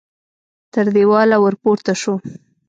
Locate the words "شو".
2.01-2.13